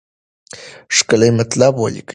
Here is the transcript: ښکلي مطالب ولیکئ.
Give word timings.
ښکلي 0.95 1.29
مطالب 1.37 1.73
ولیکئ. 1.79 2.09